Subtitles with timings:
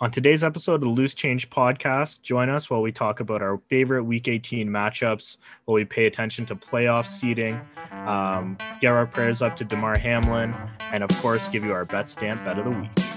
[0.00, 3.58] On today's episode of the Loose Change podcast, join us while we talk about our
[3.68, 7.60] favorite Week 18 matchups, while we pay attention to playoff seeding,
[7.90, 12.08] um, get our prayers up to Damar Hamlin, and of course, give you our bet
[12.08, 13.07] stamp bet of the week.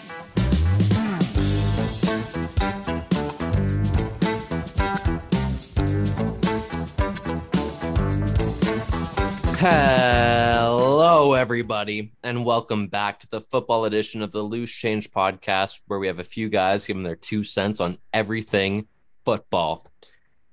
[11.51, 16.07] Everybody, and welcome back to the football edition of the Loose Change podcast, where we
[16.07, 18.87] have a few guys giving their two cents on everything
[19.25, 19.85] football.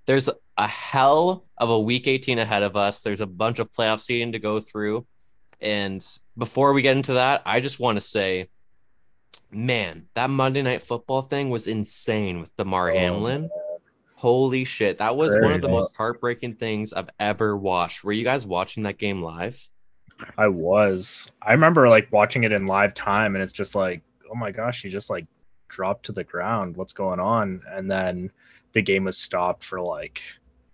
[0.06, 3.02] There's a hell of a week 18 ahead of us.
[3.02, 5.06] There's a bunch of playoff seeding to go through.
[5.60, 6.04] And
[6.36, 8.48] before we get into that, I just want to say,
[9.52, 13.50] man, that Monday night football thing was insane with Damar Oh, Hamlin.
[14.16, 14.98] Holy shit.
[14.98, 15.74] That was one of the nice.
[15.76, 18.02] most heartbreaking things I've ever watched.
[18.02, 19.64] Were you guys watching that game live?
[20.36, 21.30] I was.
[21.42, 24.82] I remember like watching it in live time, and it's just like, oh my gosh,
[24.82, 25.26] he just like
[25.68, 26.76] dropped to the ground.
[26.76, 27.62] What's going on?
[27.70, 28.30] And then
[28.72, 30.22] the game was stopped for like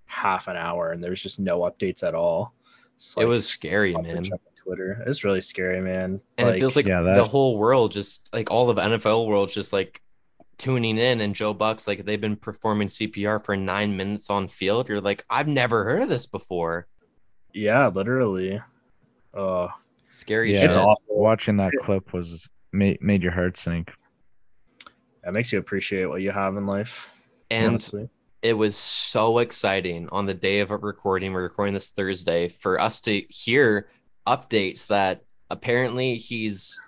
[0.06, 2.55] half an hour, and there's just no updates at all.
[2.95, 4.23] It's it like, was scary, I'll man.
[4.23, 5.03] check on Twitter.
[5.06, 6.20] It's really scary, man.
[6.39, 9.73] And it feels like Yeah, the whole world just like all of NFL world just
[9.73, 10.01] like
[10.56, 14.89] tuning in and Joe Buck's like they've been performing CPR for nine minutes on field.
[14.89, 16.86] You're like, I've never heard of this before.
[17.53, 18.61] yeah, literally.
[19.37, 19.69] Uh,
[20.11, 20.97] Scary Yeah, it's awful.
[21.09, 23.93] Watching that clip was made, made your heart sink.
[25.27, 27.09] It makes you appreciate what you have in life.
[27.51, 28.09] And honestly.
[28.43, 31.33] it was so exciting on the day of our recording.
[31.33, 33.89] We're recording this Thursday for us to hear
[34.27, 36.79] updates that apparently he's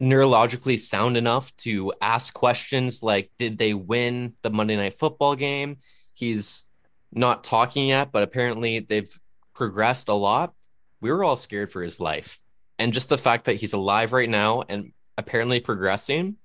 [0.00, 5.76] neurologically sound enough to ask questions like, did they win the Monday night football game?
[6.14, 6.64] He's
[7.12, 9.12] not talking yet, but apparently they've
[9.54, 10.54] progressed a lot.
[11.00, 12.38] We were all scared for his life.
[12.78, 16.36] And just the fact that he's alive right now and apparently progressing,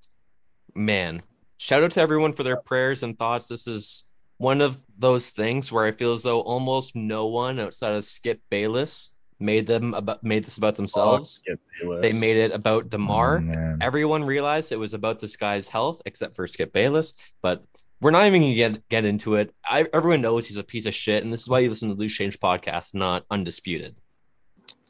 [0.75, 1.21] man,
[1.57, 3.47] shout out to everyone for their prayers and thoughts.
[3.47, 4.05] This is
[4.37, 8.41] one of those things where I feel as though almost no one outside of Skip
[8.49, 11.29] Bayless made them about made this about themselves.
[11.29, 11.59] Skip
[12.01, 13.43] They made it about Damar.
[13.43, 13.77] Oh.
[13.81, 17.15] Everyone realized it was about this guy's health, except for Skip Bayless.
[17.41, 17.63] But
[18.01, 19.53] we're not even gonna get get into it.
[19.65, 21.95] I, everyone knows he's a piece of shit, and this is why you listen to
[21.95, 23.97] the Loose Change podcast, not undisputed.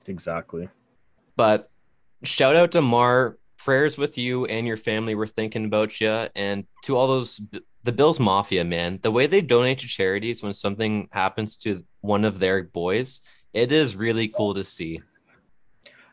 [0.10, 0.70] Exactly.
[1.36, 1.68] But
[2.24, 3.38] shout out to Mar.
[3.58, 5.16] Prayers with you and your family.
[5.16, 6.28] We're thinking about you.
[6.36, 7.40] And to all those,
[7.84, 12.26] the Bills Mafia, man, the way they donate to charities when something happens to one
[12.26, 13.22] of their boys,
[13.54, 15.02] it is really cool to see.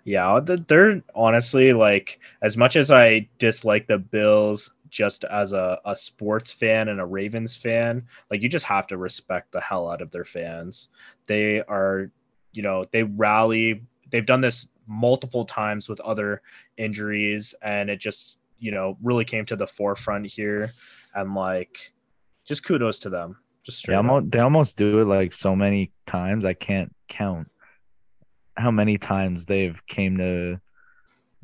[0.05, 5.95] Yeah, they're honestly like as much as I dislike the Bills just as a, a
[5.95, 10.03] sports fan and a Ravens fan, like you just have to respect the hell out
[10.03, 10.89] of their fans.
[11.27, 12.11] They are,
[12.53, 13.83] you know, they rally.
[14.11, 16.43] They've done this multiple times with other
[16.77, 20.73] injuries, and it just, you know, really came to the forefront here.
[21.15, 21.93] And like,
[22.45, 23.37] just kudos to them.
[23.63, 26.45] Just straight They almost, they almost do it like so many times.
[26.45, 27.51] I can't count
[28.57, 30.61] how many times they've came to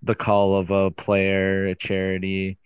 [0.02, 2.58] the call of a player, a charity.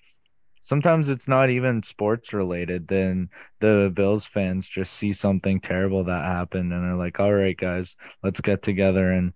[0.71, 2.87] Sometimes it's not even sports related.
[2.87, 7.57] Then the Bills fans just see something terrible that happened and are like, all right,
[7.57, 9.33] guys, let's get together and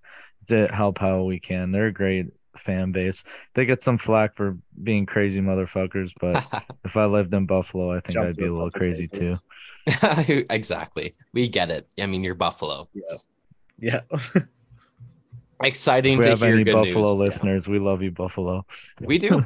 [0.47, 1.73] to help how we can.
[1.73, 3.25] They're a great fan base.
[3.55, 6.47] They get some flack for being crazy motherfuckers, but
[6.85, 9.35] if I lived in Buffalo, I think Jump I'd be a little crazy too.
[10.51, 11.17] exactly.
[11.33, 11.89] We get it.
[12.01, 12.89] I mean, you're Buffalo.
[12.95, 14.01] Yeah.
[14.13, 14.19] yeah
[15.65, 17.19] Exciting If we to have hear any good Buffalo news.
[17.19, 17.25] Yeah.
[17.25, 18.65] listeners, we love you, Buffalo.
[19.01, 19.45] We do.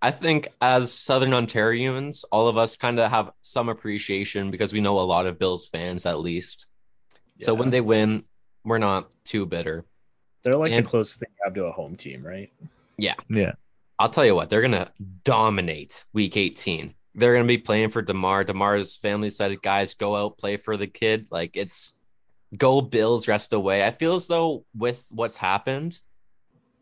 [0.00, 4.80] I think as Southern Ontarians, all of us kind of have some appreciation because we
[4.80, 6.66] know a lot of Bills fans at least.
[7.40, 8.24] So when they win,
[8.64, 9.84] we're not too bitter.
[10.44, 12.50] they're like and- the closest thing you have to a home team, right?
[12.96, 13.14] Yeah.
[13.28, 13.52] Yeah.
[13.98, 14.90] I'll tell you what, they're gonna
[15.24, 16.94] dominate week 18.
[17.14, 18.44] They're gonna be playing for Damar.
[18.44, 21.26] Damar's family said, guys, go out, play for the kid.
[21.32, 21.98] Like it's
[22.56, 23.84] go Bills rest away.
[23.84, 26.00] I feel as though with what's happened,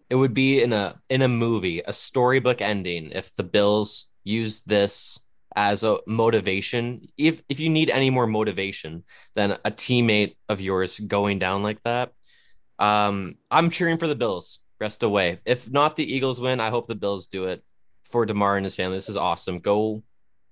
[0.08, 4.66] it would be in a in a movie, a storybook ending if the Bills used
[4.66, 5.18] this
[5.54, 7.08] as a motivation.
[7.16, 9.04] If if you need any more motivation
[9.34, 12.12] than a teammate of yours going down like that,
[12.78, 14.60] um, I'm cheering for the Bills.
[14.78, 15.40] Rest away.
[15.46, 17.64] If not the Eagles win, I hope the Bills do it
[18.04, 18.98] for Damar and his family.
[18.98, 19.58] This is awesome.
[19.58, 20.02] Go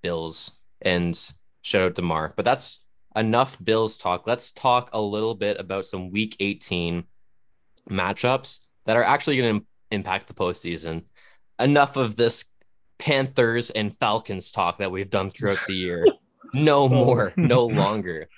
[0.01, 0.51] Bills
[0.81, 1.17] and
[1.61, 2.33] shout out Damar.
[2.35, 2.83] But that's
[3.15, 4.27] enough Bills talk.
[4.27, 7.05] Let's talk a little bit about some Week 18
[7.89, 11.03] matchups that are actually going to impact the postseason.
[11.59, 12.45] Enough of this
[12.99, 16.05] Panthers and Falcons talk that we've done throughout the year.
[16.53, 18.29] No more, no longer.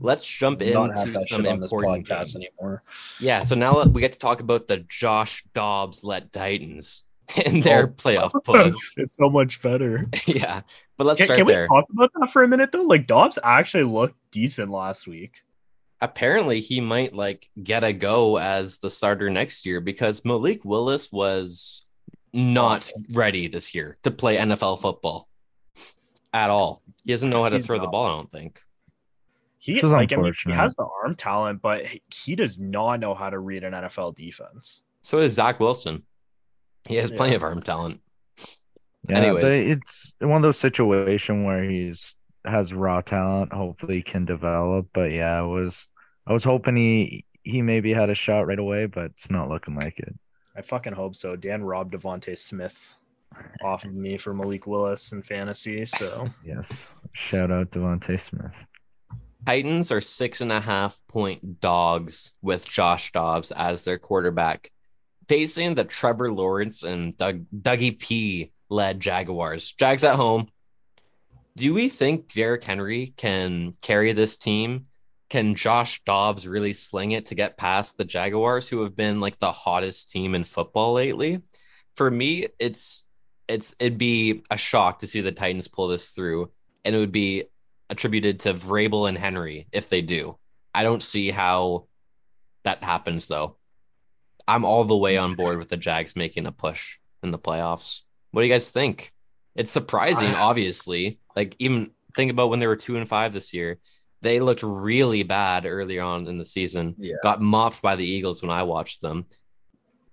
[0.00, 2.36] Let's jump into some shit on this important podcast games.
[2.36, 2.82] anymore.
[3.20, 7.02] Yeah, so now we get to talk about the Josh Dobbs let Titans.
[7.44, 7.88] in their Oh.
[7.88, 8.74] playoff push.
[8.96, 10.06] it's so much better.
[10.26, 10.62] yeah,
[10.96, 12.82] but let's Can, start can we talk about that for a minute though?
[12.84, 15.42] Like Dobbs actually looked decent last week.
[16.00, 21.10] Apparently, he might like get a go as the starter next year because Malik Willis
[21.10, 21.84] was
[22.32, 25.28] not ready this year to play NFL football
[26.32, 26.82] at all.
[27.04, 28.06] He doesn't know how to He's throw the ball.
[28.06, 28.60] I don't think.
[29.58, 32.58] He This is like I mean, he has the arm talent, but he- he does
[32.58, 34.82] not know how to read an NFL defense.
[35.02, 36.04] So does Zach Wilson.
[36.88, 38.00] He has plenty of arm talent.
[39.08, 39.44] Yeah, Anyways.
[39.44, 42.16] it's one of those situations where he's
[42.48, 43.52] has raw talent.
[43.52, 44.88] Hopefully, can develop.
[44.92, 45.88] But yeah, I was
[46.26, 49.74] I was hoping he he maybe had a shot right away, but it's not looking
[49.74, 50.14] like it.
[50.56, 51.36] I fucking hope so.
[51.36, 52.94] Dan robbed DeVonta Smith
[53.62, 58.64] off of me for Malik Willis in fantasy, so Yes, shout out DeVonta Smith.
[59.46, 64.70] Titans are six and a half point dogs with Josh Dobbs as their quarterback,
[65.28, 69.72] facing the Trevor Lawrence and Doug, Dougie P led Jaguars.
[69.72, 70.48] Jags at home.
[71.58, 74.86] Do we think Derrick Henry can carry this team?
[75.28, 79.40] Can Josh Dobbs really sling it to get past the Jaguars, who have been like
[79.40, 81.42] the hottest team in football lately?
[81.96, 83.08] For me, it's
[83.48, 86.52] it's it'd be a shock to see the Titans pull this through,
[86.84, 87.46] and it would be
[87.90, 90.38] attributed to Vrabel and Henry if they do.
[90.72, 91.88] I don't see how
[92.62, 93.56] that happens though.
[94.46, 98.02] I'm all the way on board with the Jags making a push in the playoffs.
[98.30, 99.12] What do you guys think?
[99.58, 101.18] It's surprising, obviously.
[101.34, 103.80] Like even think about when they were two and five this year.
[104.22, 106.94] They looked really bad early on in the season.
[106.96, 107.16] yeah.
[107.22, 109.26] Got mopped by the Eagles when I watched them.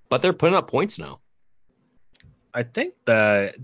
[0.09, 1.21] But they're putting up points now.
[2.55, 3.55] I think that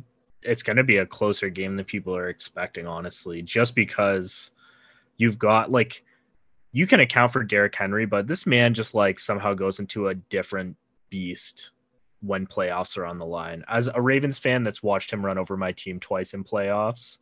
[0.44, 4.52] it's going to be a closer game than people are expecting, honestly, just because
[5.18, 6.04] you've got like
[6.72, 10.16] you can account for Derrick Henry, but this man just like somehow goes into a
[10.16, 10.76] different
[11.10, 11.72] beast
[12.22, 13.64] when playoffs are on the line.
[13.68, 17.18] As a Ravens fan that's watched him run over my team twice in playoffs,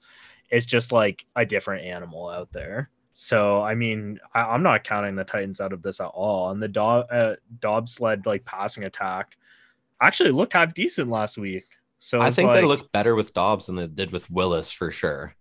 [0.50, 2.90] it's just like a different animal out there.
[3.12, 6.52] So I mean, I, I'm not counting the Titans out of this at all.
[6.52, 9.36] And the Do- uh, Dobbs led like passing attack
[10.02, 11.66] actually looked half decent last week.
[12.00, 15.36] So I think they look better with Dobbs than they did with Willis for sure.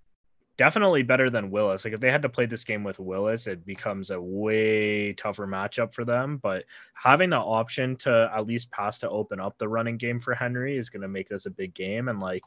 [0.58, 1.84] Definitely better than Willis.
[1.84, 5.46] Like if they had to play this game with Willis, it becomes a way tougher
[5.46, 6.37] matchup for them.
[6.43, 6.64] But
[6.94, 10.76] having the option to at least pass to open up the running game for Henry
[10.76, 12.08] is going to make this a big game.
[12.08, 12.43] And like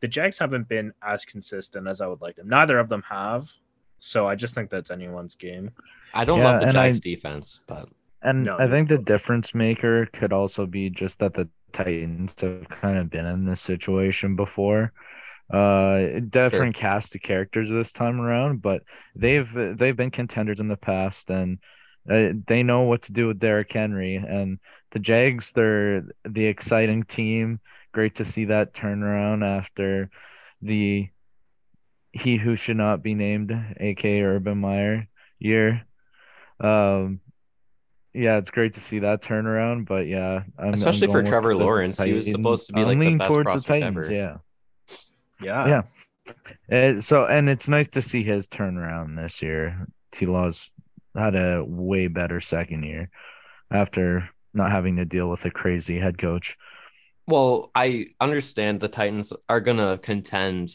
[0.00, 2.48] the Jags haven't been as consistent as I would like them.
[2.48, 3.48] Neither of them have.
[3.98, 5.70] So I just think that's anyone's game.
[6.14, 7.88] I don't Yeah, love the and I- Jags defense, but
[8.22, 12.38] And No, I you think the difference maker could also be just that the Titans
[12.42, 14.92] have kind of been in this situation before.
[15.50, 18.82] Uh, different cast of characters this time around, but
[19.16, 21.58] they've they've been contenders in the past, and
[22.08, 24.14] uh, they know what to do with Derrick Henry.
[24.14, 24.58] And
[24.90, 27.60] the Jags, they're the exciting team.
[27.92, 30.10] Great to see that turnaround after
[30.62, 31.08] the
[32.12, 35.08] he who should not be named, aka Urban Meyer
[35.38, 35.84] year.
[36.60, 37.20] Um,
[38.12, 41.60] yeah, it's great to see that turnaround, but yeah, I'm, Especially I'm for Trevor the
[41.60, 43.96] Lawrence, he was supposed to be, I'm like, the leaning best towards the Titans.
[43.96, 44.12] ever.
[44.12, 44.36] Yeah,
[45.42, 45.82] Yeah.
[46.70, 46.94] Yeah.
[46.96, 49.86] Uh, so and it's nice to see his turnaround this year.
[50.12, 50.72] T Law's
[51.16, 53.10] had a way better second year
[53.70, 56.56] after not having to deal with a crazy head coach.
[57.26, 60.70] Well, I understand the Titans are gonna contend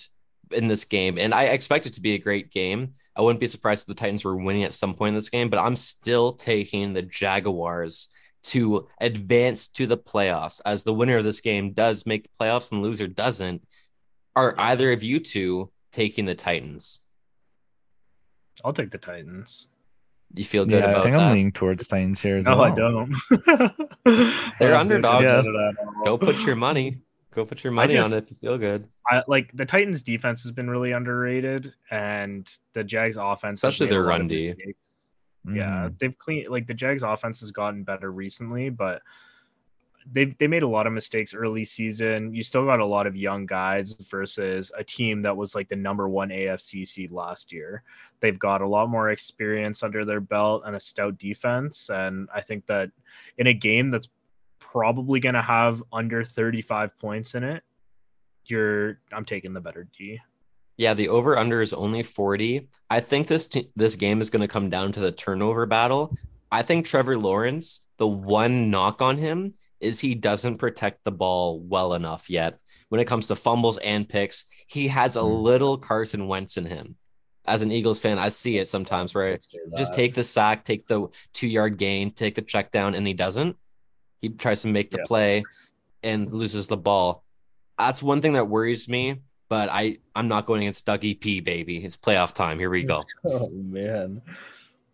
[0.52, 2.94] in this game, and I expect it to be a great game.
[3.16, 5.50] I wouldn't be surprised if the Titans were winning at some point in this game,
[5.50, 8.10] but I'm still taking the Jaguars
[8.44, 12.72] to advance to the playoffs, as the winner of this game does make the playoffs
[12.72, 13.64] and the loser doesn't.
[14.36, 17.02] Are either of you two taking the Titans?
[18.64, 19.70] I'll take the Titans.
[20.34, 21.22] You feel good Yeah, I about think that?
[21.22, 22.72] I'm leaning towards Titans here as No, well.
[22.72, 23.16] I don't.
[24.60, 25.34] They're I don't underdogs.
[25.34, 26.04] about it at all.
[26.04, 27.02] Go put your money.
[27.32, 28.88] Go put your money on it if you feel good.
[29.10, 33.92] I, like the Titans' defense has been really underrated, and the Jags' offense, Especially made
[33.92, 34.48] a their run of D.
[34.50, 34.80] mistakes.
[35.48, 35.56] Mhm.
[35.58, 39.02] Yeah, they've clean like the Jags' offense has gotten better recently, but
[40.12, 42.34] they they made a lot of mistakes early season.
[42.34, 45.76] You still got a lot of young guys versus a team that was like the
[45.76, 47.84] number one AFC seed last year.
[48.20, 52.42] They've got a lot more experience under their belt and a stout defense, and I
[52.42, 52.92] think that
[53.38, 54.10] in a game that's
[54.60, 57.64] probably going to have under 35 points in it,
[58.46, 60.20] you're I'm taking the better D.
[60.78, 62.68] Yeah, the over under is only 40.
[62.90, 66.16] I think this t- this game is going to come down to the turnover battle.
[66.52, 71.60] I think Trevor Lawrence, the one knock on him is he doesn't protect the ball
[71.60, 72.60] well enough yet.
[72.90, 75.28] When it comes to fumbles and picks, he has a Hmm.
[75.28, 76.96] little Carson Wentz in him.
[77.46, 79.38] As an Eagles fan, I see it sometimes where
[79.78, 83.14] just take the sack, take the two yard gain, take the check down, and he
[83.14, 83.56] doesn't.
[84.22, 85.06] He tries to make the Yeah.
[85.06, 85.44] play.
[86.04, 87.24] and loses the ball.
[87.80, 89.22] That's one thing that worries me.
[89.50, 91.40] But I I'm not going against Dougie P.
[91.40, 92.60] Baby, it's playoff time.
[92.60, 93.04] Here we go.
[93.26, 94.22] Oh man.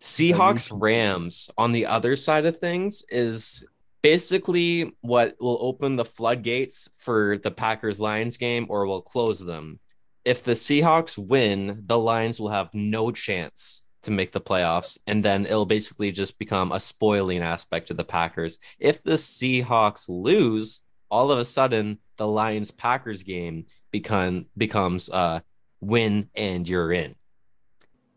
[0.00, 3.64] Seahawks Rams on the other side of things is
[4.02, 9.78] basically what will open the floodgates for the Packers Lions game or will close them.
[10.24, 15.24] If the Seahawks win, the Lions will have no chance to make the playoffs, and
[15.24, 18.58] then it'll basically just become a spoiling aspect to the Packers.
[18.80, 25.40] If the Seahawks lose, all of a sudden the Lions Packers game become becomes uh
[25.80, 27.14] win and you're in.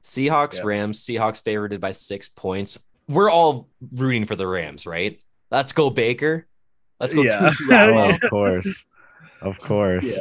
[0.03, 0.65] Seahawks, Yeah.
[0.65, 2.79] Rams, Seahawks favored by six points.
[3.07, 5.19] We're all rooting for the Rams, right?
[5.55, 6.47] Let's go, Baker.
[6.99, 7.21] Let's go.
[7.21, 7.49] Yeah.
[7.49, 7.97] Tutu Atwell.
[7.97, 8.85] Oh, of course,
[9.39, 10.19] of course.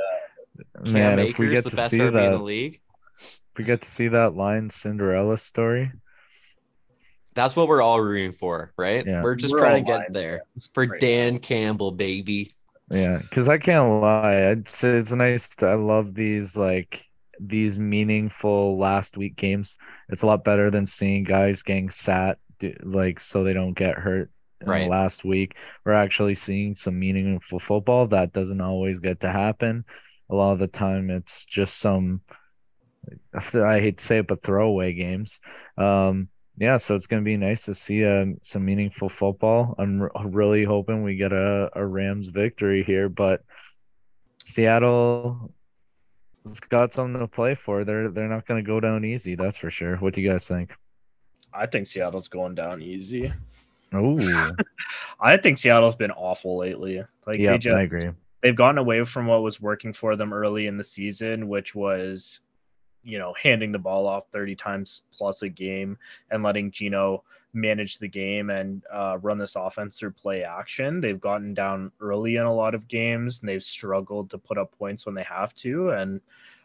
[0.86, 0.92] Yeah.
[0.92, 2.80] Man, Cam if we get the to best see RB in that, the league.
[3.18, 5.90] if we get to see that line Cinderella story.
[7.34, 9.04] That's what we're all rooting for, right?
[9.04, 9.24] Yeah.
[9.24, 12.52] We're just We're trying to get there fans for right Dan Campbell, baby.
[12.92, 14.50] Yeah, because I can't lie.
[14.50, 15.48] I'd say it's nice.
[15.56, 17.04] To, I love these like
[17.40, 19.78] these meaningful last week games.
[20.10, 23.98] It's a lot better than seeing guys getting sat do, like so they don't get
[23.98, 24.30] hurt
[24.64, 24.82] in Right.
[24.84, 25.56] the last week.
[25.84, 29.84] We're actually seeing some meaningful football that doesn't always get to happen.
[30.30, 32.20] A lot of the time, it's just some.
[33.54, 35.40] I hate to say it, but throwaway games.
[35.76, 39.74] Um, yeah, so it's going to be nice to see um, some meaningful football.
[39.78, 43.42] I'm r- really hoping we get a, a Rams victory here, but
[44.38, 45.52] Seattle
[46.46, 47.84] has got something to play for.
[47.84, 49.96] They're they're not going to go down easy, that's for sure.
[49.96, 50.72] What do you guys think?
[51.52, 53.32] I think Seattle's going down easy.
[53.92, 54.50] Oh,
[55.20, 57.02] I think Seattle's been awful lately.
[57.26, 58.10] Like yeah, they just I agree.
[58.42, 62.40] they've gotten away from what was working for them early in the season, which was,
[63.02, 65.98] you know, handing the ball off 30 times plus a game
[66.30, 67.22] and letting Geno
[67.54, 71.00] manage the game and uh, run this offense through play action.
[71.00, 74.76] They've gotten down early in a lot of games and they've struggled to put up
[74.76, 75.90] points when they have to.
[75.90, 76.20] And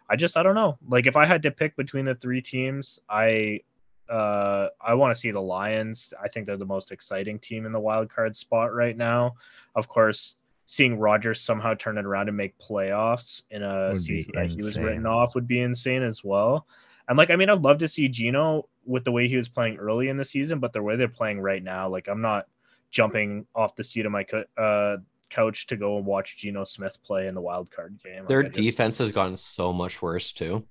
[0.09, 0.77] I just, I don't know.
[0.88, 3.61] Like, if I had to pick between the three teams, I,
[4.09, 6.13] uh, I want to see the Lions.
[6.21, 9.35] I think they're the most exciting team in the wild card spot right now.
[9.75, 10.35] Of course,
[10.65, 14.57] seeing Rodgers somehow turn it around and make playoffs in a Would season that he
[14.57, 16.67] was written off would be insane as well.
[17.07, 19.77] And like, I mean, I'd love to see Geno with the way he was playing
[19.77, 22.47] early in the season, but the way they're playing right now, like, I'm not
[22.91, 24.97] jumping off the seat of my co- uh,
[25.31, 28.19] couch to go and watch Geno Smith play in the wild card game.
[28.19, 30.65] Like, Their just- defense has gotten so much worse too.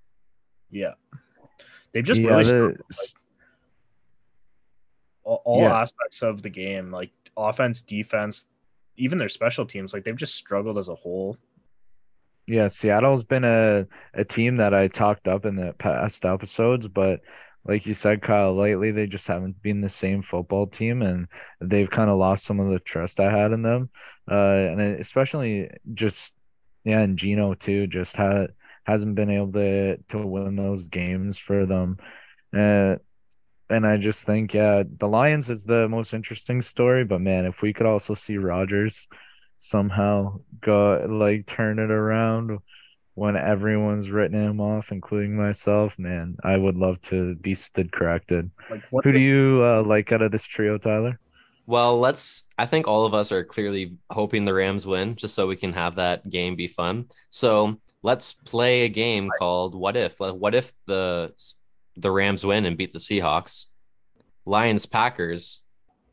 [0.70, 0.94] yeah,
[1.92, 2.78] they've just yeah, really the, struggled,
[5.28, 5.80] all, all Yeah.
[5.80, 8.46] aspects of the game, like offense, defense,
[8.96, 11.36] even their special teams, like they've just struggled as a whole.
[12.46, 17.20] Yeah, Seattle's been a, a team that I talked up in the past episodes, but
[17.64, 21.28] like you said, Kyle, lately they just haven't been the same football team, and
[21.60, 23.90] they've kind of lost some of the trust I had in them.
[24.30, 24.34] Uh,
[24.72, 26.34] and especially just
[26.84, 28.52] yeah, and Geno too, just had
[28.84, 31.98] hasn't been able to to win those games for them.
[32.56, 32.96] Uh,
[33.70, 37.62] and I just think yeah, the Lions is the most interesting story, but man, if
[37.62, 39.08] we could also see Rodgers
[39.58, 42.58] somehow go like turn it around
[43.14, 48.50] when everyone's written him off, including myself, man, I would love to be stood corrected.
[48.70, 51.18] Like what Who the- do you uh, like out of this trio, Tyler?
[51.66, 52.44] Well, let's.
[52.56, 55.74] I think all of us are clearly hoping the Rams win, just so we can
[55.74, 57.08] have that game be fun.
[57.28, 61.34] So let's play a game called "What If." What if the
[62.00, 63.66] the Rams win and beat the Seahawks?
[64.46, 65.62] Lions Packers.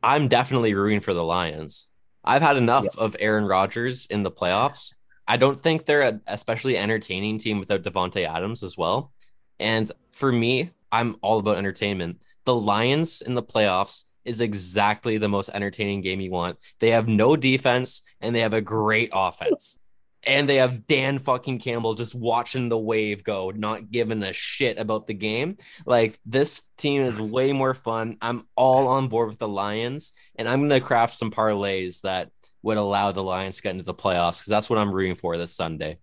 [0.03, 1.87] I'm definitely rooting for the Lions.
[2.23, 4.93] I've had enough of Aaron Rodgers in the playoffs.
[5.27, 9.11] I don't think they're an especially entertaining team without Davante Adams as well.
[9.59, 12.21] And for me, I'm all about entertainment.
[12.45, 16.57] The Lions in the playoffs is exactly the most entertaining game you want.
[16.79, 19.79] They have no defense and they have a great offense.
[20.27, 24.79] And they have Dan fucking Campbell just watching the wave go, not giving a shit
[24.79, 25.57] about the game.
[25.85, 28.17] Like this team is way more fun.
[28.21, 32.31] I'm all on board with the Lions, and I'm gonna craft some parlays that
[32.63, 35.37] would allow the Lions to get into the playoffs because that's what I'm rooting for
[35.37, 35.99] this Sunday.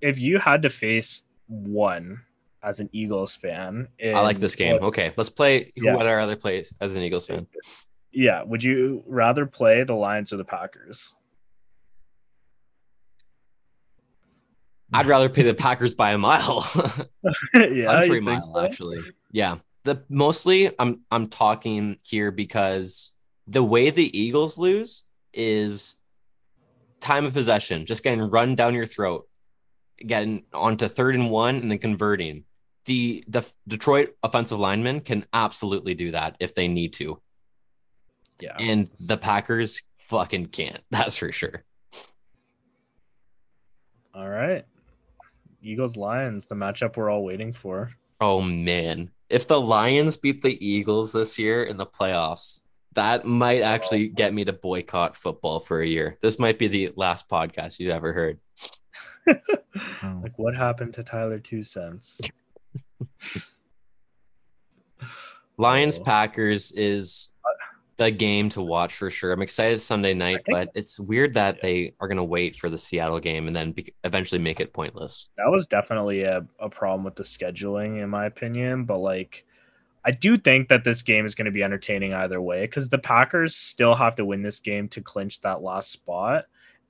[0.00, 2.20] if you had to face one
[2.62, 4.82] as an Eagles fan, I like this game.
[4.82, 5.96] Okay, let's play who Yeah.
[5.96, 7.46] would I rather play as an Eagles fan.
[8.12, 11.12] yeah, would you rather play the Lions or the Packers?
[14.92, 16.66] I'd rather pay the Packers by a mile.
[17.54, 18.60] yeah, country mile so?
[18.60, 23.12] actually yeah the mostly i'm i'm talking here because
[23.46, 25.96] the way the eagles lose is
[27.00, 29.26] time of possession just getting run down your throat
[30.06, 32.44] getting onto third and one and then converting
[32.84, 37.20] the the detroit offensive linemen can absolutely do that if they need to
[38.40, 41.64] Yeah, and the packers fucking can't that's for sure
[44.14, 44.66] All right.
[45.62, 47.92] Eagles Lions, the matchup we're all waiting for.
[48.20, 52.60] Oh man, if the Lions beat the Eagles this year in the playoffs,
[52.94, 56.18] that might actually get me to boycott football for a year.
[56.20, 58.38] This might be the last podcast you've ever heard.
[60.02, 62.20] Like what happened to Tyler Two Cents?
[65.56, 66.04] Lions Oh.
[66.04, 67.31] Packers is
[67.96, 69.32] the game to watch for sure.
[69.32, 72.78] I'm excited Sunday night, but it's weird that they are going to wait for the
[72.78, 75.28] Seattle game and then be- eventually make it pointless.
[75.36, 78.84] That was definitely a, a problem with the scheduling, in my opinion.
[78.84, 79.44] But like,
[80.04, 82.98] I do think that this game is going to be entertaining either way because the
[82.98, 86.46] Packers still have to win this game to clinch that last spot.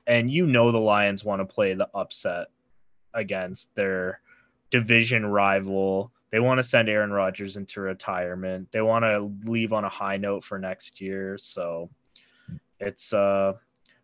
[0.07, 2.49] And you know the Lions want to play the upset
[3.15, 4.21] against their
[4.71, 6.11] division rival.
[6.33, 8.69] They want to send Aaron Rodgers into retirement.
[8.73, 11.37] They want to leave on a high note for next year.
[11.39, 11.91] So
[12.81, 13.53] it's uh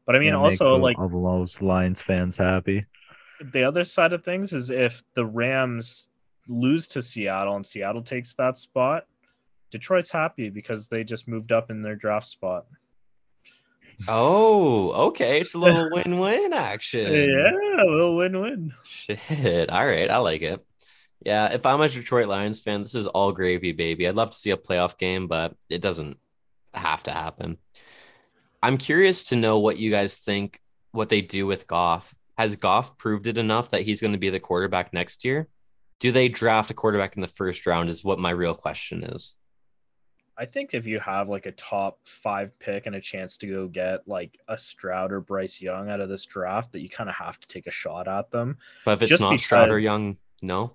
[0.06, 2.82] but I mean Yeah, also the- like all those Lions fans happy.
[3.52, 6.10] the other side of things is if the Rams
[6.48, 9.06] lose to Seattle and Seattle takes that spot,
[9.70, 12.66] Detroit's happy because they just moved up in their draft spot.
[14.06, 15.40] Oh, okay.
[15.40, 17.10] It's a little win-win action.
[17.12, 18.72] Yeah, a little win-win.
[18.84, 19.70] Shit.
[19.70, 20.10] All right.
[20.10, 20.64] I like it.
[21.24, 21.52] Yeah.
[21.52, 24.06] If I'm a Detroit Lions fan, this is all gravy, baby.
[24.06, 26.18] I'd love to see a playoff game, but it doesn't
[26.74, 27.58] have to happen.
[28.62, 30.60] I'm curious to know what you guys think
[30.92, 32.14] what they do with Goff.
[32.36, 35.48] Has Goff proved it enough that he's going to be the quarterback next year?
[36.00, 37.88] Do they draft a quarterback in the first round?
[37.88, 39.34] Is what my real question is.
[40.36, 43.66] I think if you have like a top five pick and a chance to go
[43.66, 47.16] get like a Stroud or Bryce Young out of this draft, that you kind of
[47.16, 48.56] have to take a shot at them.
[48.84, 50.74] But if it's Just not Stroud or Young, no.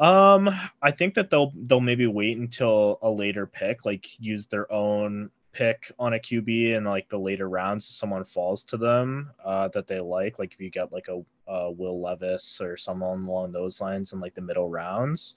[0.00, 0.50] Um,
[0.82, 5.30] I think that they'll they'll maybe wait until a later pick, like use their own
[5.52, 7.86] pick on a QB in like the later rounds.
[7.86, 11.70] Someone falls to them uh, that they like, like if you get like a, a
[11.70, 15.36] Will Levis or someone along those lines in like the middle rounds.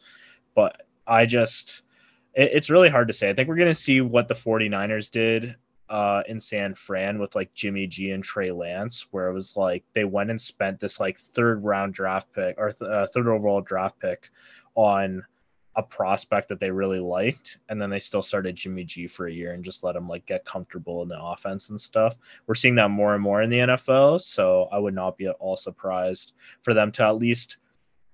[0.56, 1.84] But I just,
[2.34, 3.30] it, it's really hard to say.
[3.30, 5.56] I think we're gonna see what the 49ers did
[5.89, 9.84] uh in San Fran with like Jimmy G and Trey Lance, where it was like
[9.93, 13.62] they went and spent this like third round draft pick or th- uh, third overall
[13.62, 14.30] draft pick
[14.76, 15.23] on
[15.78, 19.32] a prospect that they really liked, and then they still started Jimmy G for a
[19.32, 22.15] year and just let him like get comfortable in the offense and stuff.
[22.47, 25.36] We're seeing that more and more in the NFL, so I would not be at
[25.39, 27.58] all surprised for them to at least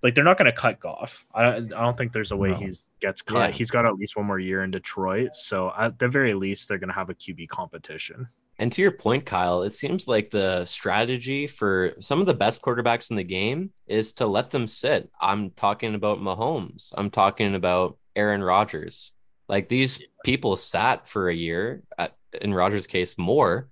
[0.03, 1.25] like they're not going to cut Goff.
[1.33, 2.57] I I don't think there's a way No.
[2.57, 3.49] he's gets cut.
[3.49, 3.51] Yeah.
[3.51, 6.77] He's got at least one more year in Detroit, so at the very least they're
[6.77, 8.27] going to have a QB competition.
[8.59, 12.61] And to your point, Kyle, it seems like the strategy for some of the best
[12.61, 15.09] quarterbacks in the game is to let them sit.
[15.19, 16.93] I'm talking about Mahomes.
[16.95, 19.11] I'm talking about Aaron Rodgers.
[19.49, 23.69] Like these people sat for a year, at, in Rodgers' case, more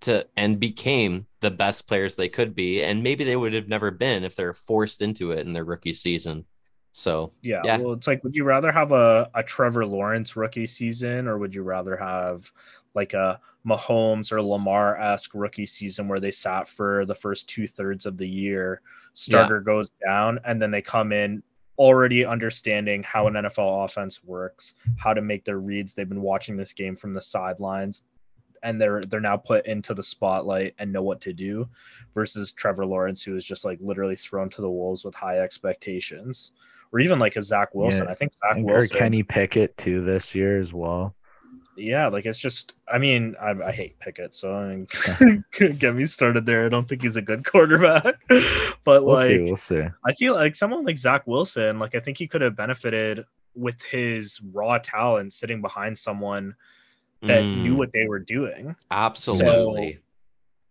[0.00, 3.92] to and became the best players they could be, and maybe they would have never
[3.92, 6.44] been if they're forced into it in their rookie season.
[6.90, 7.78] So Yeah, Yeah.
[7.78, 11.54] well, it's like, would you rather have a, a Trevor Lawrence rookie season, or would
[11.54, 12.50] you rather have
[12.94, 17.68] like a Mahomes or Lamar esque rookie season where they sat for the first two
[17.68, 18.80] thirds of the year,
[19.14, 21.44] starter goes down, and then they come in
[21.78, 25.94] already understanding how an NFL offense works, how to make their reads.
[25.94, 28.02] They've been watching this game from the sidelines,
[28.66, 31.68] and they're they're now put into the spotlight and know what to do,
[32.14, 36.50] versus Trevor Lawrence, who is just like literally thrown to the wolves with high expectations
[36.92, 38.04] or even like a Zach Wilson.
[38.04, 38.98] Yeah, I think Zach And or Wilson.
[38.98, 41.14] Kenny Pickett too this year as well.
[41.76, 42.74] Yeah, like it's just.
[42.88, 44.74] I mean, I, I hate Pickett, so I
[45.20, 45.44] mean,
[45.78, 46.66] get me started there.
[46.66, 48.14] I don't think he's a good quarterback,
[48.84, 49.38] but We'll like see.
[49.38, 49.82] We'll see.
[49.82, 51.78] I see like someone like Zach Wilson.
[51.78, 53.24] Like I think he could have benefited
[53.54, 56.54] with his raw talent sitting behind someone
[57.26, 58.74] that knew mm, what they were doing.
[58.90, 59.98] absolutely.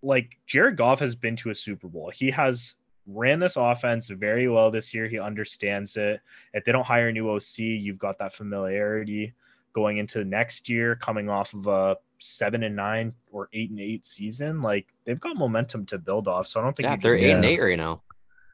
[0.02, 2.12] like Jared Goff has been to a Super Bowl.
[2.14, 2.76] He has
[3.08, 5.08] ran this offense very well this year.
[5.08, 6.20] He understands it.
[6.54, 9.34] If they don't hire a new OC, you've got that familiarity
[9.74, 14.06] going into next year, coming off of a seven and nine or eight and eight
[14.06, 14.62] season.
[14.62, 16.48] Like they've got momentum to build off.
[16.48, 18.02] So I don't think yeah, they're eight and eight right now.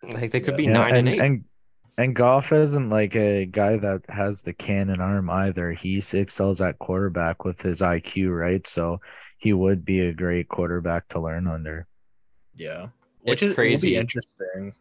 [0.04, 0.58] Like they could Yeah.
[0.58, 1.22] be Yeah, nine and, and, eight.
[1.22, 1.44] and
[2.02, 5.72] and Goff isn't like a guy that has the cannon arm either.
[5.72, 8.66] He excels at quarterback with his IQ, right?
[8.66, 9.00] So
[9.38, 11.88] he would be a great quarterback to learn under.
[12.56, 12.88] Yeah,
[13.24, 13.90] It's which is crazy.
[13.90, 14.74] be interesting.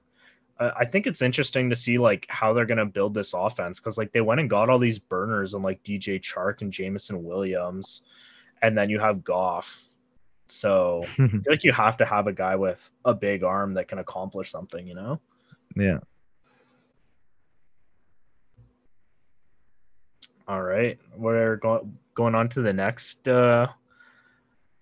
[0.59, 3.98] Uh, I think it's interesting to see like how they're gonna build this offense because
[3.98, 8.02] like they went and got all these burners and like DJ Chark and Jameson Williams,
[8.62, 9.85] and then you have Goff.
[10.48, 13.88] So I feel like you have to have a guy with a big arm that
[13.88, 15.20] can accomplish something, you know?
[15.76, 15.98] yeah.
[20.50, 23.68] All right, we're going going on to the next uh,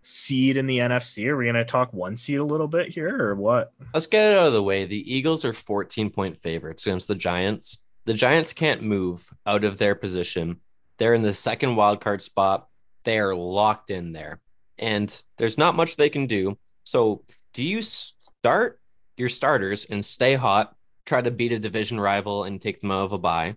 [0.02, 1.26] seed in the NFC?
[1.26, 3.74] Are we going to talk one seed a little bit here or what?
[3.92, 4.86] Let's get it out of the way.
[4.86, 7.84] The Eagles are 14 point favorites against the Giants.
[8.06, 10.60] The Giants can't move out of their position.
[10.96, 12.66] They're in the second wild card spot.
[13.04, 14.40] They are locked in there,
[14.78, 16.56] and there's not much they can do.
[16.84, 18.80] So, do you start
[19.18, 23.04] your starters and stay hot, try to beat a division rival and take them out
[23.04, 23.56] of a bye?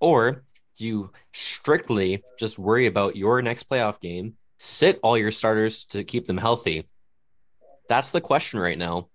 [0.00, 0.42] Or
[0.80, 6.26] you strictly just worry about your next playoff game, sit all your starters to keep
[6.26, 6.88] them healthy?
[7.88, 9.08] That's the question right now.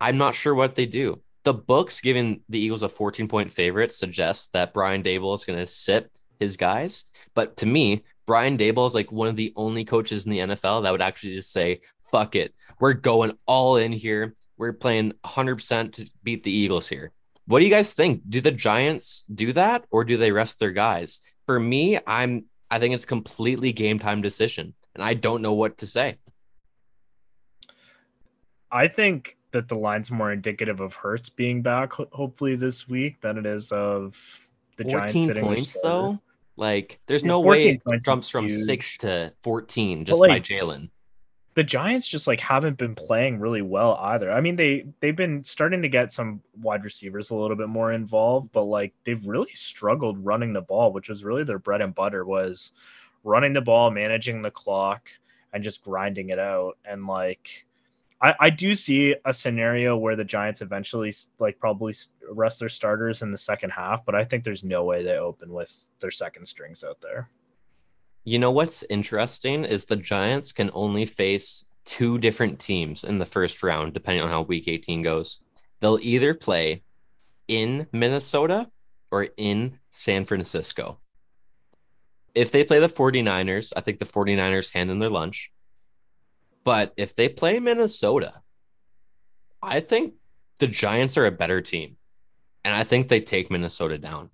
[0.00, 1.22] I'm not sure what they do.
[1.44, 5.58] The books giving the Eagles a 14 point favorite suggests that Brian Daboll is going
[5.58, 7.04] to sit his guys.
[7.34, 10.82] But to me, Brian Daboll is like one of the only coaches in the NFL
[10.82, 11.80] that would actually just say,
[12.10, 12.54] fuck it.
[12.80, 14.34] We're going all in here.
[14.56, 17.12] We're playing 100% to beat the Eagles here.
[17.46, 18.22] What do you guys think?
[18.28, 21.20] Do the Giants do that or do they rest their guys?
[21.46, 25.78] For me, I'm I think it's completely game time decision and I don't know what
[25.78, 26.16] to say.
[28.72, 33.38] I think that the line's more indicative of Hurts being back hopefully this week than
[33.38, 34.18] it is of
[34.76, 36.20] the 14 Giants points though.
[36.56, 38.64] Like there's yeah, no way it jumps from huge.
[38.64, 40.88] 6 to 14 just like, by Jalen
[41.54, 44.30] the Giants just like haven't been playing really well either.
[44.30, 47.92] I mean, they they've been starting to get some wide receivers a little bit more
[47.92, 51.94] involved, but like they've really struggled running the ball, which was really their bread and
[51.94, 52.72] butter was
[53.22, 55.08] running the ball, managing the clock,
[55.52, 56.76] and just grinding it out.
[56.84, 57.66] And like,
[58.20, 61.94] I I do see a scenario where the Giants eventually like probably
[62.30, 65.52] rest their starters in the second half, but I think there's no way they open
[65.52, 67.28] with their second strings out there.
[68.26, 73.26] You know what's interesting is the Giants can only face two different teams in the
[73.26, 75.40] first round, depending on how week 18 goes.
[75.80, 76.82] They'll either play
[77.48, 78.70] in Minnesota
[79.10, 81.00] or in San Francisco.
[82.34, 85.52] If they play the 49ers, I think the 49ers hand in their lunch.
[86.64, 88.40] But if they play Minnesota,
[89.62, 90.14] I think
[90.60, 91.98] the Giants are a better team.
[92.64, 94.30] And I think they take Minnesota down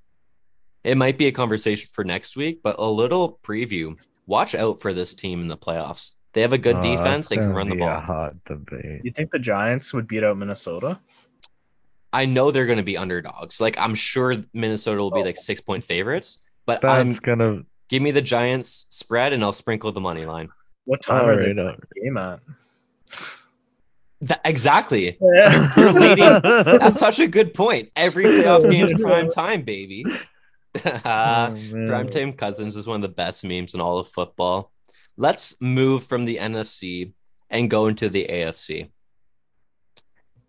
[0.84, 3.96] it might be a conversation for next week, but a little preview.
[4.26, 6.12] Watch out for this team in the playoffs.
[6.32, 7.28] They have a good oh, defense.
[7.28, 8.00] They can run the ball.
[8.00, 9.00] hot debate.
[9.02, 11.00] You think the Giants would beat out Minnesota?
[12.12, 13.60] I know they're going to be underdogs.
[13.60, 15.24] Like I'm sure Minnesota will be oh.
[15.24, 19.52] like six point favorites, but that's I'm, gonna give me the Giants spread and I'll
[19.52, 20.50] sprinkle the money line.
[20.84, 22.40] What time All are right, they game at?
[24.22, 25.18] That, exactly.
[25.20, 25.72] Yeah.
[25.76, 26.40] You're leading.
[26.42, 27.90] That's such a good point.
[27.96, 30.04] Every playoff game is prime time, baby.
[31.04, 34.70] Ah, oh, Primetime Cousins is one of the best memes in all of football.
[35.16, 37.12] Let's move from the NFC
[37.50, 38.90] and go into the AFC.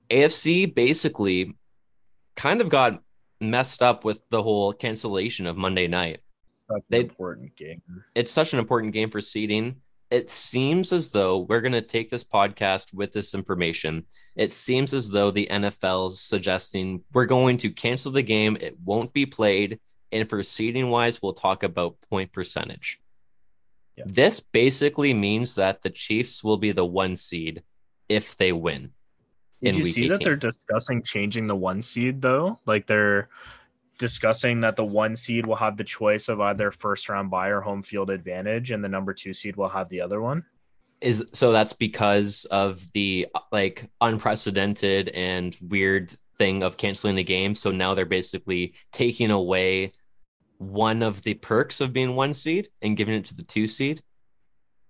[0.09, 1.57] AFC basically
[2.35, 3.01] kind of got
[3.39, 6.19] messed up with the whole cancellation of Monday night.
[6.69, 7.81] Such they, important game.
[8.15, 9.77] It's such an important game for seeding.
[10.11, 14.05] It seems as though we're going to take this podcast with this information.
[14.35, 18.57] It seems as though the NFL is suggesting we're going to cancel the game.
[18.59, 19.79] It won't be played.
[20.11, 22.99] And for seeding wise, we'll talk about point percentage.
[23.95, 24.05] Yeah.
[24.07, 27.63] This basically means that the Chiefs will be the one seed
[28.09, 28.93] if they win.
[29.61, 30.09] Did you see 18.
[30.09, 32.57] that they're discussing changing the one seed though?
[32.65, 33.29] Like they're
[33.99, 37.61] discussing that the one seed will have the choice of either first round bye or
[37.61, 40.43] home field advantage, and the number two seed will have the other one.
[40.99, 47.53] Is so that's because of the like unprecedented and weird thing of canceling the game.
[47.53, 49.91] So now they're basically taking away
[50.61, 54.01] one of the perks of being one seed and giving it to the two seed?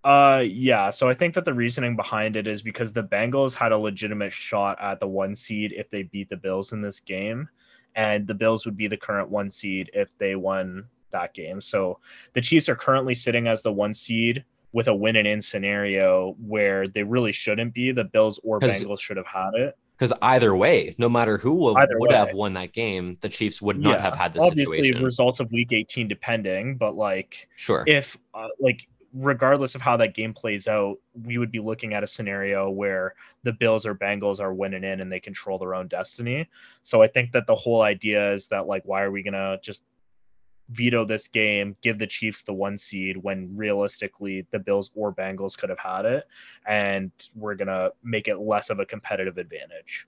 [0.04, 0.90] Uh, yeah.
[0.90, 4.34] So I think that the reasoning behind it is because the Bengals had a legitimate
[4.34, 7.48] shot at the one seed if they beat the Bills in this game,
[7.96, 11.62] and the Bills would be the current one seed if they won that game.
[11.62, 12.00] So
[12.34, 16.36] the Chiefs are currently sitting as the one seed with a win and in scenario
[16.46, 17.92] where they really shouldn't be.
[17.92, 19.78] The Bills or Bengals should have had it.
[20.02, 23.78] Because either way, no matter who would, would have won that game, the Chiefs would
[23.78, 25.04] not yeah, have had this obviously situation.
[25.04, 30.16] results of Week 18 depending, but like, sure, if uh, like regardless of how that
[30.16, 34.40] game plays out, we would be looking at a scenario where the Bills or Bengals
[34.40, 36.50] are winning in and they control their own destiny.
[36.82, 39.84] So I think that the whole idea is that like, why are we gonna just
[40.72, 45.58] veto this game, give the Chiefs the one seed when realistically the Bills or Bengals
[45.58, 46.28] could have had it,
[46.66, 50.08] and we're gonna make it less of a competitive advantage.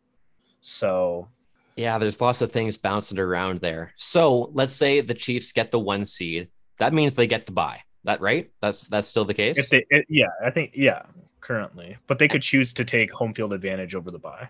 [0.62, 1.28] So
[1.76, 3.94] yeah, there's lots of things bouncing around there.
[3.98, 6.50] So let's say the Chiefs get the one seed.
[6.78, 7.82] That means they get the bye.
[8.06, 8.52] That right?
[8.62, 9.58] That's that's still the case.
[9.58, 11.04] If they, it, yeah, I think yeah,
[11.42, 14.50] currently, but they could choose to take home field advantage over the bye.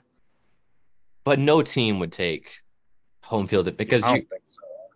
[1.24, 2.58] But no team would take
[3.24, 4.26] home field because you.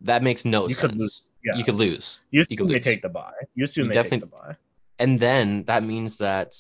[0.02, 0.80] That makes no you sense.
[0.80, 1.24] Could lose.
[1.44, 1.56] Yeah.
[1.56, 2.20] You could lose.
[2.32, 2.84] You assume you could they lose.
[2.84, 3.32] take the bye.
[3.56, 4.56] You assume you they take the bye.
[5.00, 6.56] And then that means that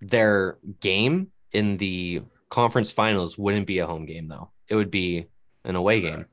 [0.00, 4.50] their game in the conference finals wouldn't be a home game though.
[4.68, 5.26] It would be
[5.64, 6.26] an away game.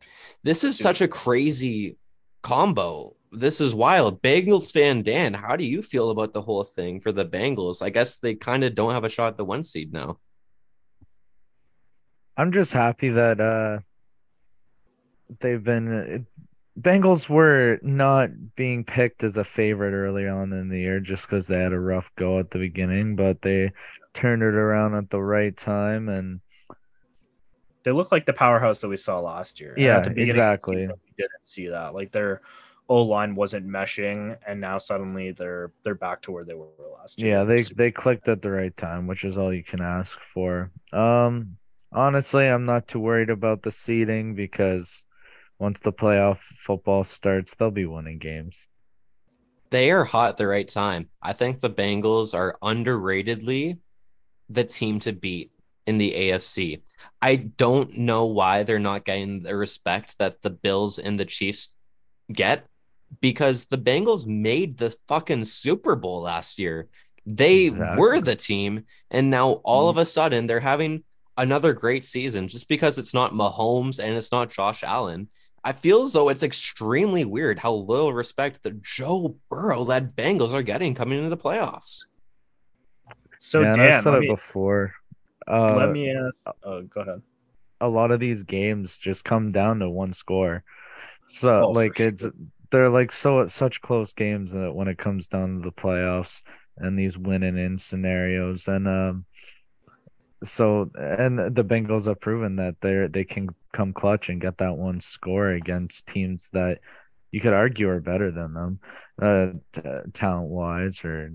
[0.43, 0.83] This is Dude.
[0.83, 1.97] such a crazy
[2.41, 3.15] combo.
[3.31, 4.21] This is wild.
[4.21, 7.81] Bengals fan Dan, how do you feel about the whole thing for the Bengals?
[7.81, 10.17] I guess they kind of don't have a shot at the one seed now.
[12.37, 13.79] I'm just happy that uh
[15.39, 16.25] they've been
[16.79, 21.47] Bengals were not being picked as a favorite early on in the year just because
[21.47, 23.71] they had a rough go at the beginning, but they
[24.13, 26.41] turned it around at the right time and
[27.83, 29.75] They look like the powerhouse that we saw last year.
[29.75, 30.77] Yeah, at the beginning of the exactly.
[30.77, 31.93] season, We didn't see that.
[31.93, 32.41] Like their
[32.89, 37.23] O line wasn't meshing, and now suddenly they're they're back to where they were last
[37.23, 37.31] year.
[37.31, 40.71] yeah, they they clicked at the right time, which is all you can ask for.
[40.93, 41.57] Um
[41.91, 45.05] honestly, I'm not too worried about the seeding because
[45.59, 48.67] once the playoff football starts, they'll be winning games.
[49.71, 51.09] They are hot at the right time.
[51.21, 53.77] I think the Bengals are underratedly
[54.49, 55.51] the team to beat
[55.85, 56.81] in the AFC.
[57.21, 61.73] I don't know why they're not getting the respect that the Bills and the Chiefs
[62.31, 62.65] get
[63.21, 66.87] because the Bengals made the fucking Super Bowl last year.
[67.25, 67.99] They Exactly.
[67.99, 70.01] were the team, and now all of mm-hmm.
[70.01, 71.03] a sudden they're having
[71.37, 75.29] another great season just because it's not Mahomes and it's not Josh Allen.
[75.63, 80.53] I feel as though it's extremely weird how little respect the Joe Burrow led Bengals
[80.53, 82.05] are getting coming into the playoffs.
[83.39, 84.93] So yeah, Dan, I've said it me, before.
[85.47, 86.35] Uh, let me ask.
[86.63, 87.21] Oh, go ahead.
[87.81, 90.63] a lot of these games just come down to one score.
[91.25, 92.31] So Oh, like it's sure.
[92.71, 96.43] they're like so such close games that when it comes down to the playoffs
[96.77, 99.25] and these winning in scenarios and um
[100.43, 104.77] so and the Bengals have proven that they're they can come clutch and get that
[104.77, 106.79] one score against teams that
[107.31, 108.79] you could argue are better than them
[109.21, 111.31] uh t- talent wise or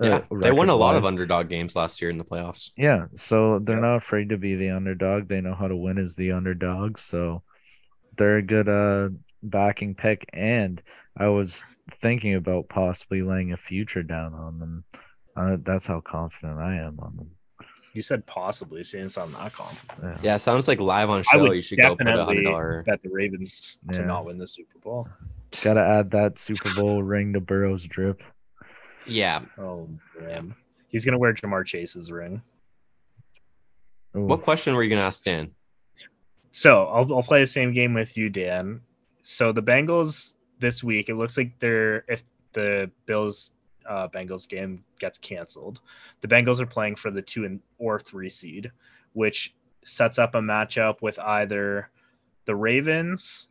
[0.00, 2.70] uh, Yeah, they won a lot of underdog games last year in the playoffs.
[2.76, 3.80] Yeah, so they're Yeah.
[3.80, 5.28] not afraid to be the underdog.
[5.28, 7.42] They know how to win as the underdog, so
[8.16, 9.10] they're a good uh
[9.42, 10.28] backing pick.
[10.34, 10.82] And
[11.16, 14.84] I was thinking about possibly laying a future down on them.
[15.36, 17.35] Uh, that's how confident I am on them.
[17.96, 19.98] You said possibly, seeing it's not that confident.
[20.02, 20.32] Yeah.
[20.32, 21.40] Yeah, sounds like live on I show.
[21.40, 24.46] would You should go put a hundred definitely bet the Ravens to not win the
[24.46, 25.08] Super Bowl.
[25.62, 28.22] Gotta add that Super Bowl ring to Burrow's drip.
[29.06, 29.40] Yeah.
[29.56, 29.88] Oh
[30.20, 30.54] man,
[30.88, 32.42] he's gonna wear Ja'Marr Chase's ring.
[34.14, 34.24] Ooh.
[34.24, 35.52] What question were you gonna ask Dan?
[36.50, 38.82] So I'll I'll play the same game with you, Dan.
[39.22, 43.52] So the Bengals this week, it looks like they're if the Bills
[43.88, 45.80] uh, Bengals game gets canceled,
[46.20, 48.70] the Bengals are playing for the two and or three seed,
[49.12, 51.90] which sets up a matchup with either
[52.44, 53.48] the Ravens,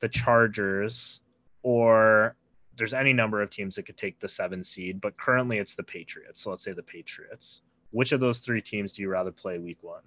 [0.00, 1.20] the Chargers,
[1.62, 2.36] or
[2.76, 5.82] there's any number of teams that could take the seven seed, but currently it's the
[5.82, 6.40] Patriots.
[6.42, 7.62] So let's say the Patriots.
[7.90, 10.02] Which of those three teams do you rather play week one?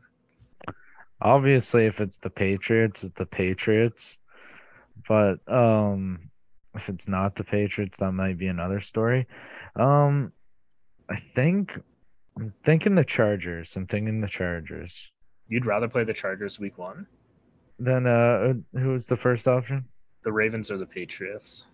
[1.21, 4.17] Obviously, if it's the Patriots, it's the Patriots.
[5.07, 6.29] But um,
[6.77, 9.27] if it's not the Patriots, that might be another story.
[9.75, 10.31] Um,
[11.09, 11.79] I think
[12.37, 13.75] I'm thinking the Chargers.
[13.75, 15.11] I'm thinking the Chargers.
[15.49, 17.07] You'd rather play the Chargers week one?
[17.79, 19.85] Then uh, who was the first option?
[20.23, 21.65] The Ravens or the Patriots?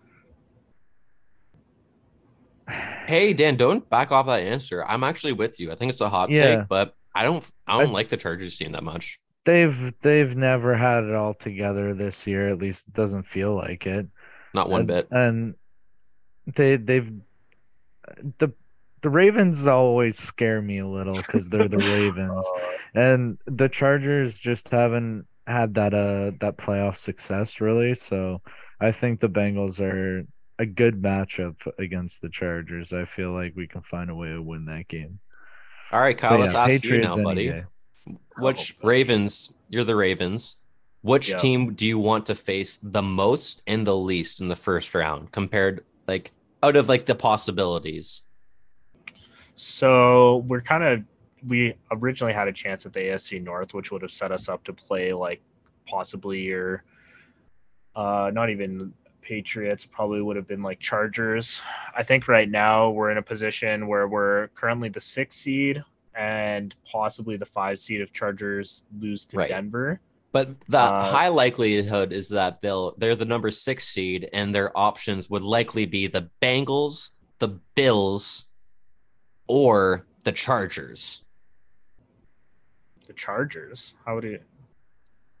[3.06, 4.84] Hey Dan, don't back off that answer.
[4.86, 5.70] I'm actually with you.
[5.70, 6.56] I think it's a hot Yeah.
[6.60, 9.18] take, but I don't I don't I- like the Chargers team that much.
[9.44, 12.48] They've they've never had it all together this year.
[12.48, 14.06] At least it doesn't feel like it.
[14.54, 15.08] Not one and, bit.
[15.10, 15.54] And
[16.54, 17.12] they they've
[18.38, 18.52] the
[19.02, 22.46] the Ravens always scare me a little because they're the Ravens.
[22.56, 22.60] Uh,
[22.94, 27.94] and the Chargers just haven't had that uh that playoff success really.
[27.94, 28.40] So
[28.80, 30.26] I think the Bengals are
[30.58, 32.92] a good matchup against the Chargers.
[32.92, 35.18] I feel like we can find a way to win that game.
[35.92, 37.48] All right, Kyle, But let's yeah, ask Patriots you now, buddy.
[37.48, 37.64] day.
[38.38, 39.52] Which Oh, Ravens?
[39.68, 40.56] You're the Ravens.
[41.04, 41.36] Which Yeah.
[41.36, 45.32] team do you want to face the most and the least in the first round
[45.32, 48.22] compared like out of like the possibilities?
[49.56, 51.04] so we're kind of
[51.46, 54.64] we originally had a chance at the AFC North, which would have set us up
[54.64, 55.42] to play like
[55.86, 56.82] possibly your
[57.94, 61.60] uh not even Patriots, probably would have been like Chargers.
[61.94, 66.74] I think right now we're in a position where we're currently the six seed and
[66.90, 69.48] possibly the five seed if Chargers lose to Right.
[69.50, 70.00] Denver.
[70.34, 74.76] But the Uh, high likelihood is that they'll they're the number six seed, and their
[74.76, 78.46] options would likely be the Bengals, the Bills,
[79.46, 81.22] or the Chargers.
[83.06, 83.94] The Chargers.
[84.04, 84.42] How would it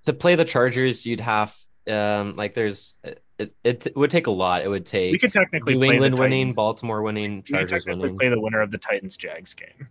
[0.04, 1.56] To play the Chargers, you'd have
[1.90, 2.94] um like there's
[3.36, 4.62] it, it would take a lot.
[4.62, 7.58] It would take We could technically New play the England winning, Baltimore winning, Chargers we
[7.64, 8.18] could technically winning.
[8.18, 9.88] play the winner of the Titans Jags game.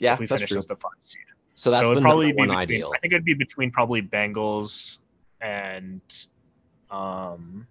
[0.00, 0.58] Yeah, if we that's finish true.
[0.58, 1.22] as the five seed.
[1.58, 2.92] So that's so the probably number be one between, ideal.
[2.94, 5.00] I think it'd be between probably Bengals
[5.40, 6.00] and
[6.88, 7.66] um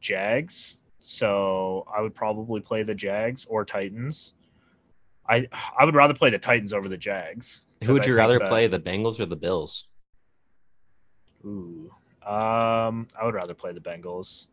[0.00, 0.78] Jags.
[1.00, 4.32] So I would probably play the Jags or Titans.
[5.28, 5.46] I
[5.78, 7.66] I would rather play the Titans over the Jags.
[7.84, 9.90] Who would you rather that- play, the Bengals or the Bills?
[11.44, 11.90] Ooh.
[12.26, 14.46] Um, I would rather play the Bengals.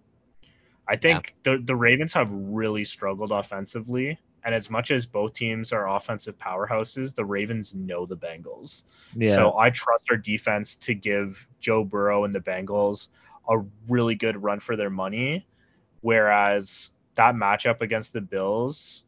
[0.90, 5.74] I think the the Ravens have really struggled offensively, and as much as both teams
[5.74, 8.84] are offensive powerhouses, the Ravens know the Bengals.
[9.14, 9.36] Yeah.
[9.36, 13.10] So I trust our defense to give Joe Burrow and the Bengals
[13.50, 13.58] a
[13.90, 15.46] really good run for their money,
[16.00, 19.04] whereas that matchup against the Bills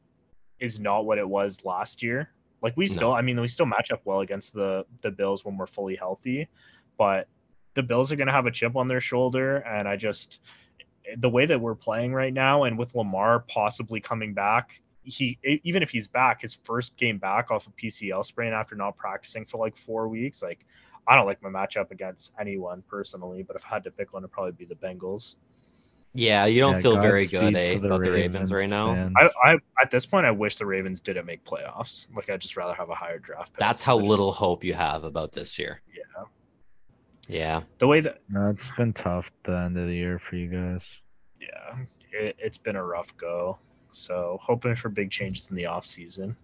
[0.59, 2.33] is not what it was last year.
[2.61, 2.93] Like we No.
[2.93, 5.95] still, I mean, we still match up well against the the Bills when we're fully
[5.95, 6.49] healthy,
[6.97, 7.29] but
[7.75, 10.41] the Bills are going to have a chip on their shoulder, and I just
[11.15, 15.81] the way that we're playing right now, and with Lamar possibly coming back, he even
[15.83, 19.57] if he's back, his first game back off a PCL sprain after not practicing for
[19.57, 20.65] like four weeks, like
[21.07, 24.23] I don't like my matchup against anyone personally, but if I had to pick one,
[24.23, 25.35] it'd probably be the Bengals.
[26.13, 29.09] Yeah, you don't Yeah, feel very good to eh, about the Ravens right now.
[29.15, 32.07] I, I at this point, I wish the Ravens didn't make playoffs.
[32.15, 33.59] Like I'd just rather have a higher draft pick.
[33.59, 35.81] That's how I just- little hope you have about this year.
[35.95, 36.23] Yeah,
[37.27, 37.61] Yeah.
[37.77, 40.99] the way that No, it's been tough the end of the year for you guys.
[41.39, 41.77] yeah,
[42.11, 43.59] it, it's been a rough go.
[43.91, 46.35] So hoping for big changes in the off season.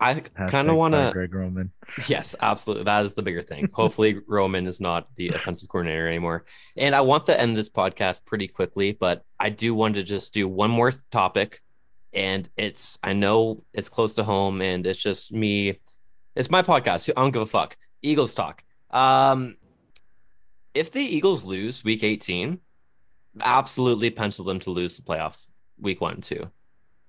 [0.00, 1.10] I kind of want to.
[1.12, 1.70] Greg Roman.
[2.08, 2.84] Yes, absolutely.
[2.84, 3.68] That is the bigger thing.
[3.72, 6.46] Hopefully, Roman is not the offensive coordinator anymore.
[6.76, 10.32] And I want to end this podcast pretty quickly, but I do want to just
[10.32, 11.60] do one more topic.
[12.14, 15.80] And it's, I know it's close to home and it's just me.
[16.34, 17.10] It's my podcast.
[17.14, 17.76] I don't give a fuck.
[18.00, 18.64] Eagles talk.
[18.90, 19.56] Um,
[20.72, 22.58] if the Eagles lose week 18,
[23.42, 26.50] absolutely pencil them to lose the playoff week one, two.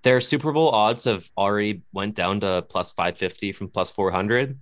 [0.03, 4.57] Their Super Bowl odds have already went down to plus 550 from plus 400.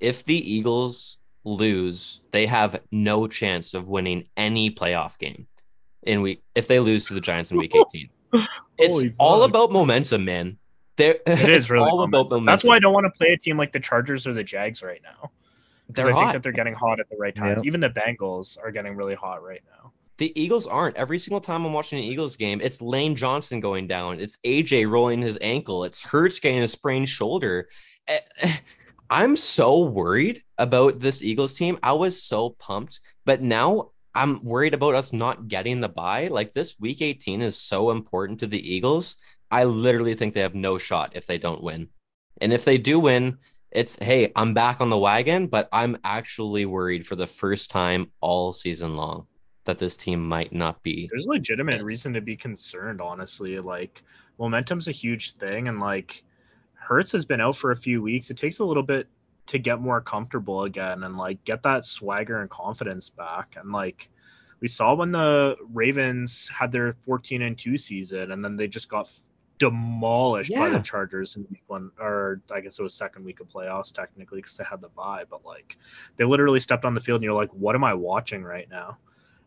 [0.00, 5.46] If the Eagles lose, they have no chance of winning any playoff game
[6.02, 8.08] in week if they lose to the Giants in week 18.
[8.78, 9.50] It's Holy all fuck.
[9.50, 10.56] about momentum, man.
[10.96, 12.08] There, It is really all momentum.
[12.20, 12.46] about momentum.
[12.46, 14.82] That's why I don't want to play a team like the Chargers or the Jags
[14.82, 15.30] right now.
[15.90, 16.32] They're I think hot.
[16.34, 17.56] that they're getting hot at the right time.
[17.56, 17.64] Yep.
[17.66, 19.92] Even the Bengals are getting really hot right now.
[20.20, 20.98] The Eagles aren't.
[20.98, 24.20] Every single time I'm watching an Eagles game, it's Lane Johnson going down.
[24.20, 25.82] It's AJ rolling his ankle.
[25.82, 27.70] It's Hurts getting a sprained shoulder.
[28.06, 28.56] Eh, eh,
[29.08, 31.78] I'm so worried about this Eagles team.
[31.82, 36.28] I was so pumped, but now I'm worried about us not getting the bye.
[36.28, 39.16] Like this week 18 is so important to the Eagles.
[39.50, 41.88] I literally think they have no shot if they don't win.
[42.42, 43.38] And if they do win,
[43.70, 48.12] it's hey, I'm back on the wagon, but I'm actually worried for the first time
[48.20, 49.26] all season long
[49.64, 51.08] that this team might not be.
[51.10, 51.82] There's legitimate Yes.
[51.84, 53.58] reason to be concerned, honestly.
[53.60, 54.02] Like
[54.38, 56.22] momentum's a huge thing, and like
[56.74, 58.30] Hurts has been out for a few weeks.
[58.30, 59.06] It takes a little bit
[59.46, 63.56] to get more comfortable again and like get that swagger and confidence back.
[63.56, 64.08] And like
[64.60, 68.88] we saw when the Ravens had their 14 and 2 season, and then they just
[68.88, 69.10] got
[69.58, 73.48] demolished by the Chargers in week one, or I guess it was second week of
[73.48, 75.24] playoffs technically because they had the bye.
[75.28, 75.76] But like
[76.16, 78.96] they literally stepped on the field, and you're like, what am I watching right now?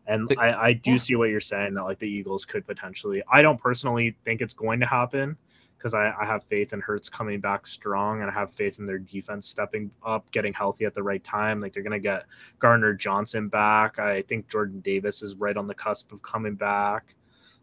[0.06, 0.96] And The- I, I do yeah.
[0.98, 3.22] see what you're saying that like the Eagles could potentially.
[3.30, 5.36] I don't personally think it's going to happen
[5.78, 8.86] because I, I have faith in Hurts coming back strong and I have faith in
[8.86, 11.60] their defense stepping up, getting healthy at the right time.
[11.60, 12.24] Like they're gonna get
[12.58, 13.98] Gardner Johnson back.
[13.98, 17.14] I think Jordan Davis is right on the cusp of coming back.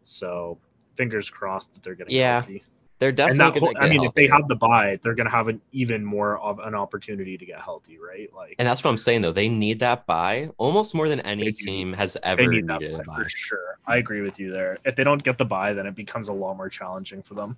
[0.04, 0.58] So
[0.96, 2.64] fingers crossed that they're getting Yeah, healthy.
[3.02, 5.28] They're definitely that going whole, to I mean, if they have the bye, they're gonna
[5.28, 8.32] have an even more of an opportunity to get healthy, right?
[8.32, 9.32] Like and that's what I'm saying though.
[9.32, 12.94] They need that bye almost more than any team has they ever need that needed
[12.94, 13.22] a bye buy.
[13.24, 13.78] for sure.
[13.88, 14.78] I agree with you there.
[14.84, 17.56] If they don't get the bye, then it becomes a lot more challenging for them.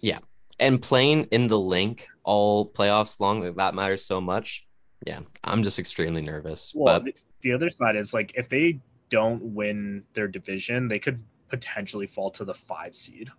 [0.00, 0.18] Yeah,
[0.58, 4.66] and playing in the Linc all playoffs long, like, that matters so much.
[5.06, 6.72] Yeah, I'm just extremely nervous.
[6.74, 10.98] Well, but the, the other side is like if they don't win their division, they
[10.98, 13.30] could potentially fall to the five seed,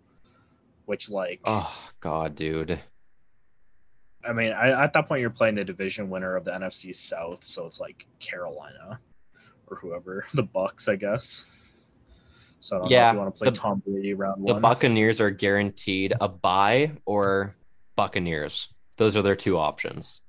[0.86, 2.80] which like oh god, dude.
[4.26, 7.44] I mean, I, at that point you're playing the division winner of the NFC South,
[7.44, 8.98] so it's like Carolina
[9.66, 11.44] or whoever the Bucs, I guess.
[12.60, 14.62] So I Yeah, if you want to play the- Tom Brady round The one.
[14.62, 17.54] Buccaneers are guaranteed a bye or
[17.96, 18.70] Buccaneers.
[18.96, 20.22] Those are their two options.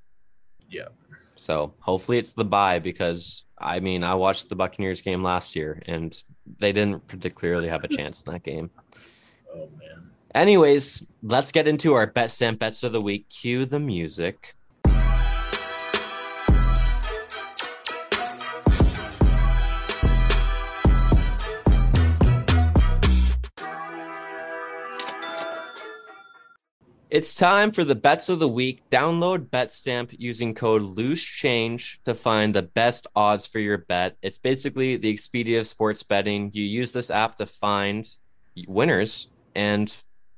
[0.69, 0.89] Yeah.
[1.37, 5.81] So hopefully it's the bye because I mean I watched the Buccaneers game last year
[5.85, 6.13] and
[6.59, 8.71] they didn't particularly have a chance in that game.
[9.53, 10.09] Oh man.
[10.35, 13.29] Anyways, let's get into our BetStamp bets of the week.
[13.29, 14.53] Cue the music.
[27.09, 28.81] It's time for the bets of the week.
[28.91, 34.17] Download BetStamp using code LooseChange to find the best odds for your bet.
[34.21, 36.51] It's basically the Expedia of sports betting.
[36.53, 38.05] You use this app to find
[38.67, 39.95] winners and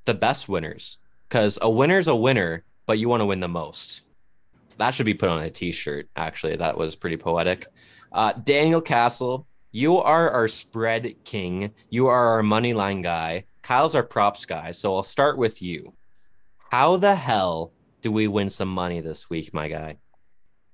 [0.08, 0.98] the best winners
[1.30, 4.02] because a winner's a winner, but you want to win the most.
[4.78, 6.08] That should be put on a t-shirt.
[6.16, 7.68] Actually, that was pretty poetic.
[8.12, 11.72] Uh, Daniel Castle, you are our spread king.
[11.90, 13.44] You are our money line guy.
[13.62, 14.72] Kyle's our props guy.
[14.72, 15.94] So I'll start with you.
[16.72, 19.98] How the hell do we win some money this week, my guy?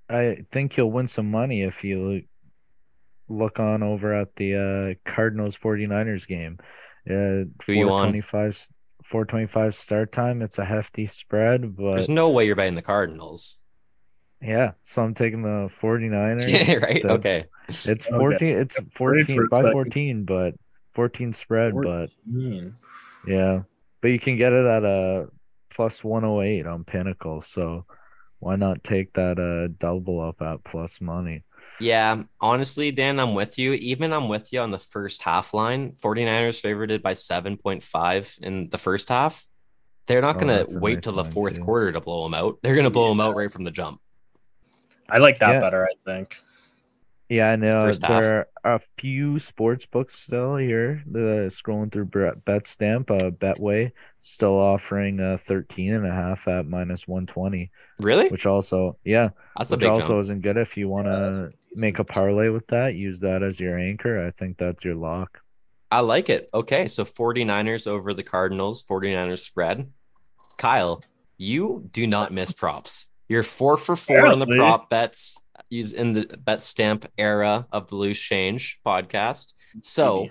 [0.10, 2.24] I think you'll win some money if you
[3.30, 6.60] look on over at the uh, Cardinals 49ers game.
[7.10, 8.12] Uh, Who you on?
[8.12, 8.70] 425
[9.06, 10.42] 425 start time.
[10.42, 13.60] It's a hefty spread, but There's no way you're betting the Cardinals.
[14.42, 16.48] yeah, so I'm taking the 49ers.
[16.68, 17.02] Yeah, right.
[17.02, 17.44] That's- Okay.
[17.70, 18.18] It's Okay.
[18.18, 20.56] 14 it's 14 for by 14, but
[20.92, 22.10] 14 spread, but
[23.26, 23.62] yeah.
[24.02, 25.28] But you can get it at a
[25.70, 27.86] plus 108 on Pinnacle, so
[28.40, 31.44] why not take that uh double up at plus money?
[31.80, 33.74] Yeah, honestly, Dan, I'm with you.
[33.74, 35.94] Even I'm with you on the first half line.
[35.94, 39.46] 49ers favorited by 7.5 in the first half.
[40.06, 41.64] They're not Oh, going to wait nice till the fourth too.
[41.64, 42.60] quarter to blow them out.
[42.62, 44.00] They're going to blow them out right from the jump.
[45.10, 45.60] I like that Yeah.
[45.60, 46.38] better, I think.
[47.30, 48.22] Yeah, I know First half.
[48.22, 51.02] there are a few sports books still here.
[51.10, 52.06] The scrolling through
[52.46, 53.92] Bet- Stamp, uh, Betway
[54.26, 57.70] still offering uh 13 and a half at minus 120,
[58.00, 58.30] Really?
[58.30, 60.22] which also, yeah, That's a which big also jump.
[60.22, 61.12] isn't good if you want to
[61.46, 61.50] a
[61.80, 62.96] make a parlay with that.
[62.96, 64.26] Use that as your anchor.
[64.26, 65.42] I think that's your lock.
[65.92, 66.50] I like it.
[66.54, 69.92] Okay, so 49ers over the Cardinals, 49ers spread.
[70.58, 71.04] Kyle,
[71.38, 73.06] you do not miss props.
[73.28, 75.36] You're four for four on the prop bets
[75.70, 79.54] use in the BetStamp era of the loose change podcast.
[79.82, 80.30] So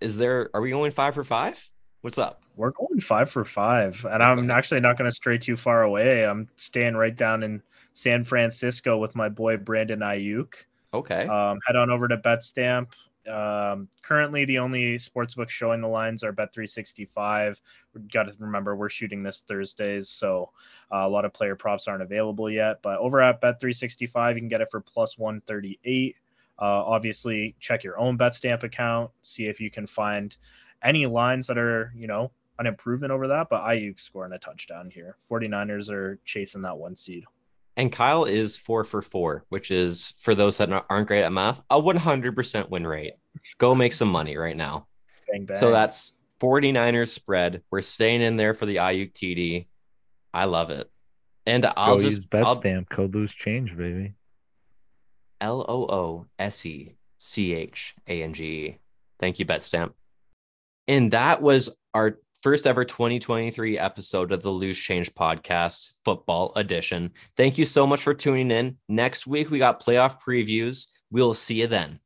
[0.00, 1.62] is there are we going five for five?
[2.00, 2.42] What's up?
[2.56, 6.24] We're going five for five, and I'm actually not going to stray too far away.
[6.24, 7.60] I'm staying right down in
[7.92, 10.54] San Francisco with my boy Brandon Aiyuk.
[10.94, 11.26] Okay.
[11.26, 12.92] Um, head on over to BetStamp.
[13.28, 17.56] Um, currently, the only sportsbook showing the lines are Bet365.
[17.94, 20.50] We've got to remember we're shooting this Thursdays, so
[20.92, 22.80] uh, a lot of player props aren't available yet.
[22.80, 26.14] But over at Bet365, you can get it for plus 138.
[26.60, 30.36] Uh, obviously, check your own BetStamp account, see if you can find
[30.82, 33.48] any lines that are, you know, an improvement over that.
[33.50, 35.16] But Aiyuk scoring a touchdown here.
[35.30, 37.24] 49ers are chasing that one seed.
[37.76, 41.62] And Kyle is four for four, which is for those that aren't great at math,
[41.70, 43.12] a 100% win rate.
[43.58, 44.88] Go make some money right now.
[45.30, 45.56] Bang, bang.
[45.56, 47.62] So that's 49ers spread.
[47.70, 49.66] We're staying in there for the Aiyuk TD.
[50.34, 50.90] I love it.
[51.46, 54.14] And I'll Go just use I'll- BetStamp code loose change, baby.
[55.40, 58.78] L O O S E C H A N G E.
[59.20, 59.92] Thank you, BetStamp.
[60.88, 67.12] And that was our first ever 2023 episode of the Loose Change Podcast, football edition.
[67.36, 68.78] Thank you so much for tuning in.
[68.88, 70.86] Next week, we got playoff previews.
[71.10, 72.00] We'll see you then.